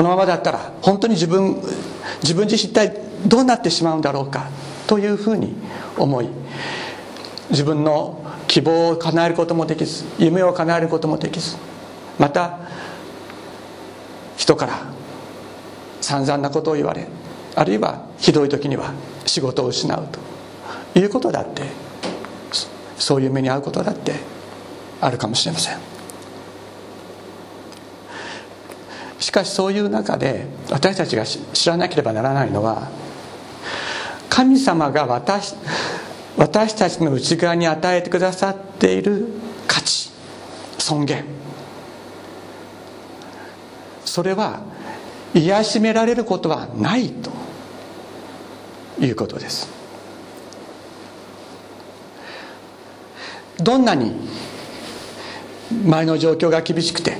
[0.00, 1.56] このままだったら本当に自分
[2.22, 2.96] 自分自身一体
[3.26, 4.48] どうなってしまうんだろうか
[4.86, 5.54] というふうに
[5.98, 6.28] 思い
[7.50, 11.58] 自分の希望を叶えることもできず夢を叶えることもできず
[12.18, 12.60] また
[14.38, 14.86] 人から
[16.00, 17.06] 散々なことを言われ
[17.54, 18.94] あるいはひどい時には
[19.26, 20.08] 仕事を失う
[20.94, 21.64] ということだって
[22.96, 24.14] そういう目に遭うことだって
[25.02, 25.89] あるかもしれません。
[29.20, 32.88] しかしそういう中で私たちが知らなければならないのは
[34.28, 35.54] 神様が私
[36.36, 39.26] 私たちの内側に与えてくださっている
[39.66, 40.10] 価値
[40.78, 41.24] 尊厳。
[44.06, 44.62] それは
[45.34, 47.30] 癒しめられることはないと
[49.00, 49.68] いうことです。
[53.58, 54.12] どんなに
[55.70, 57.18] 周りの状況が厳しくて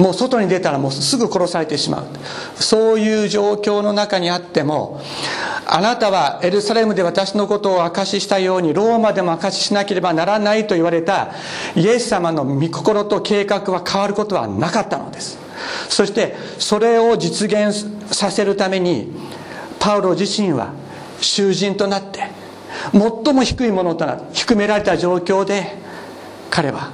[0.00, 2.06] もう外に出たらもうすぐ殺されてしまう。
[2.54, 5.00] そういう状況の中にあっても
[5.66, 11.34] あなたはエルサレムで私のことを証ししたようにローマでも証ししなければならないと言われた
[11.76, 15.38] イエス様の御心と計画は変わることはなかったのです。
[15.90, 19.12] そしてそれを実現させるために
[19.78, 20.72] パウロ自身は
[21.20, 22.30] 囚人となって
[22.92, 25.76] 最も低いものとなる低められた状況で
[26.48, 26.90] 彼は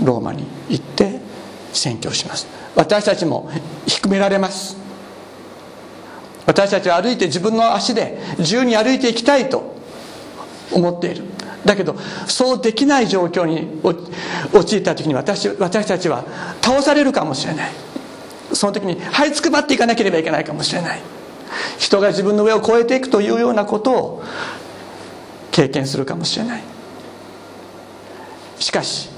[0.00, 1.25] ローマに行って
[1.78, 2.46] 宣教します。
[2.74, 3.50] 私たちも
[3.86, 4.76] 低められます。
[6.46, 9.74] 私たちは歩いて自分の足で自由に歩いていきたいと
[10.72, 11.24] 思っている。
[11.64, 11.96] だけど
[12.26, 13.80] そうできない状況に
[14.52, 16.24] 陥った時に私私たちは
[16.62, 17.70] 倒されるかもしれない。
[18.52, 21.00] その時に這いつくばっていかなければいけないかもしれない。
[21.78, 24.22] 人が自分の上を越えていくというようなことを
[25.50, 26.62] 経験するかもしれない。
[28.60, 29.10] しかし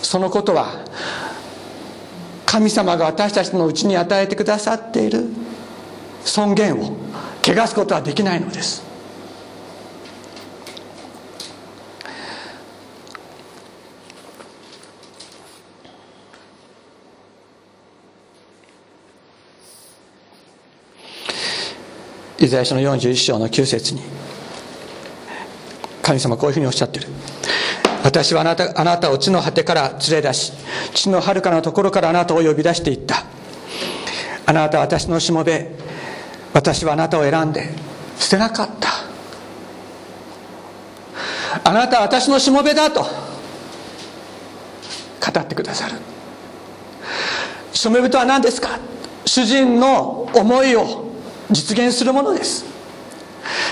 [0.00, 0.84] そのことは
[2.46, 5.26] 神様が私たちのうちに与えてくださっている。
[6.24, 6.96] 尊厳を
[7.42, 8.84] 汚すことはできないのです。
[22.38, 24.02] イザヤ書の41章の9節に
[26.02, 27.08] 神様こういうふうにおっしゃってる。
[28.06, 30.52] 私はあなたあなたを地の果てから連れ出し
[30.94, 33.24] 地の遥かなところからあなたを呼び出していった。
[34.46, 35.72] あなたは私のしもべ
[36.52, 37.68] 私はあなたを選んで
[38.16, 38.90] 捨てなかった。
[41.68, 43.08] あなたは私のしもべだと語
[45.40, 45.96] ってくださる。
[47.72, 48.78] しもべとは何ですか？
[49.24, 51.10] 主人の思いを
[51.50, 52.64] 実現するものです。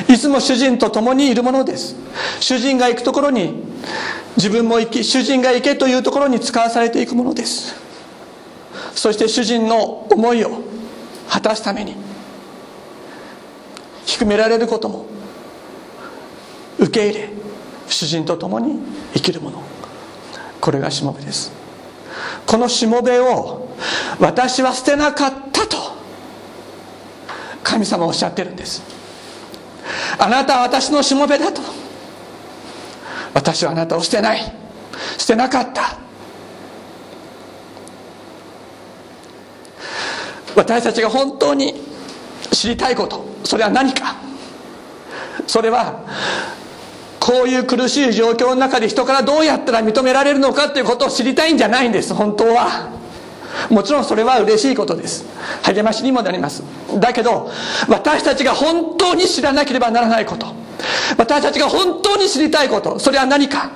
[0.09, 1.95] いつも主人と共にいるものです。
[2.41, 3.62] 主人が行くところに
[4.37, 7.74] 自分も行き主人が行けというところに使わされていくものです。
[8.95, 10.62] そして主人の思いを
[11.28, 11.97] 果たすために
[14.07, 15.07] 低められることも
[16.78, 17.28] 受け入れ
[17.89, 18.78] 主人と共に
[19.14, 19.62] 生きるもの。
[20.61, 21.53] これがしもべです。
[22.47, 23.68] このしもべを
[24.18, 25.76] 私は捨てなかったと
[27.62, 28.82] 神様おっしゃってるんです。
[30.18, 31.84] あなたは私のしもべだと。
[33.35, 34.41] 私はあなたを捨てない。
[35.18, 35.99] 捨てなかった。
[40.55, 41.74] 私たちが本当に
[42.53, 43.24] 知りたいこと。
[43.45, 44.16] それは何か。
[45.47, 46.01] それは
[47.18, 52.14] こういう苦しい状況の中で人からどうやったら認められるのかということを知りたいんじゃないんです。
[52.14, 52.91] 本当は。
[53.70, 55.24] もちろんそれは嬉しいことです。
[55.62, 56.62] 励ましにもなります。
[57.01, 57.51] だけど
[57.89, 60.64] 私たちが本当に知らなければならないこと。
[61.16, 63.70] 私たちが本当に知りたいことそれは何か。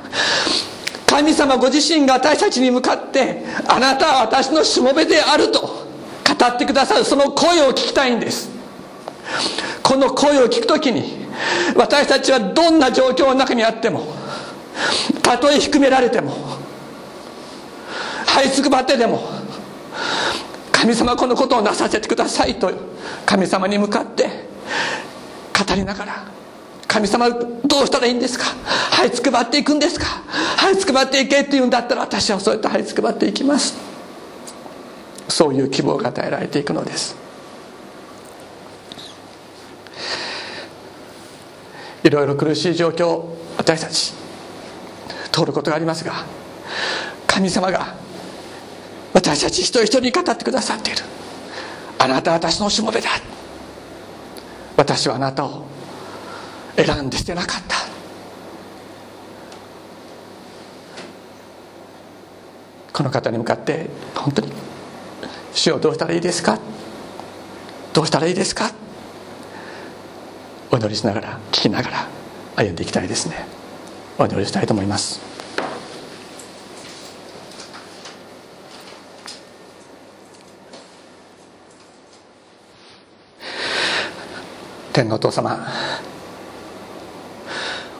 [1.06, 7.04] 神様ご自身が私たちに向かってあなたは私のしもべであると語ってくださる。
[7.04, 8.50] その声を聞きたいんです。
[9.82, 11.26] この声を聞くときに
[11.74, 14.06] 私たちはどんな状況の中にあっても
[15.22, 16.34] たとえ低められても
[18.26, 19.20] 這いつくばってでも
[20.72, 22.70] 神様このことをなさせてくださいと
[23.26, 24.28] 神様に向かって
[25.66, 26.37] 語りながら
[26.88, 28.46] 神様どうしたらいいんですか？
[28.90, 30.06] 這いつくばっていくんですか？
[30.58, 33.76] 這いつくばっていけって言うんだったら私はそうやって這いつくばっていきます。
[35.28, 37.14] そういう希望が与えられていくのです。
[42.02, 43.24] いろいろ苦しい状況
[43.58, 44.14] 私たち
[45.30, 46.24] 通ることがありますが
[47.26, 47.94] 神様が
[49.12, 51.02] 私たち一人一人に語ってくださっている。
[51.98, 53.10] あなたは私のしもべだ。
[54.76, 55.66] 私はあなたを
[56.78, 57.76] 選んで捨てなかった。
[62.92, 64.52] この方に向かって本当に
[65.54, 66.58] 「主をどうしたらいいですか?」
[67.94, 68.70] どうしたらいいですか？
[70.70, 72.06] お祈りしながら聞きながら
[72.56, 73.46] 歩んでいきたいですね。
[74.18, 75.20] お祈りしたいと思います。
[84.92, 85.66] 天のお父様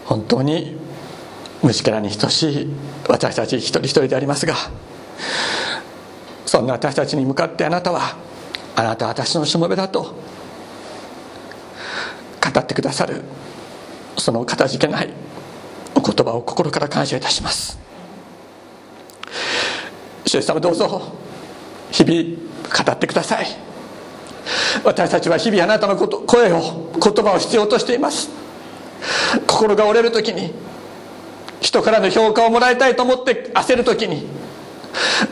[0.08, 0.74] 本当に
[1.62, 2.68] 虫けらに等しい
[3.08, 4.54] 私たち一人一人でありますが
[6.46, 8.16] そんな私たちに向かってあなたは
[8.74, 10.14] あなたは私のしもべだと語
[12.58, 13.22] ってくださる
[14.16, 15.10] そのかたじけない
[15.94, 17.78] お言葉を心から感謝いたします。
[20.26, 21.12] 主様どうぞ
[21.90, 23.46] 日々語ってください。
[24.84, 28.47] 私たちは日々あなたのこと声を言葉を必要としています。
[29.46, 30.52] 心が折れる時に
[31.60, 34.26] 人からの評価をもらいたいと思って焦る時に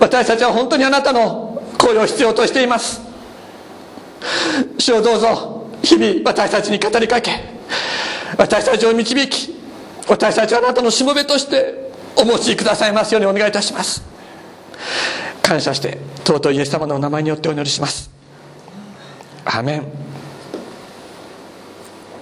[0.00, 3.00] 私たちは本当にあなたの声を必要としています。
[4.78, 7.32] 主をどうぞ日々私たちに語りかけ
[8.38, 9.54] 私たちを導き
[10.08, 14.02] 私たちはあなたのしもべとしてお持ちくださいますようにお願いいたします。
[15.42, 18.10] 感謝して尊いイエス様のお名前によってお祈りします。
[19.44, 20.15] アメン。